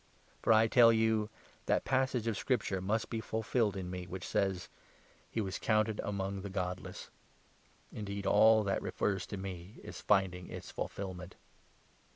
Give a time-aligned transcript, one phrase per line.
[0.41, 1.29] For, I tell you,
[1.67, 4.67] that passage of Scripture 37 must be fulfilled in me, which says
[5.29, 7.11] —'He was counted among the godless';
[7.91, 11.35] indeed, all that refers to me is finding its fulfilment."